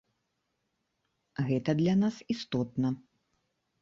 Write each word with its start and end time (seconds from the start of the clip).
Гэта 1.49 1.71
для 1.81 1.95
нас 2.03 2.15
істотна. 2.35 2.89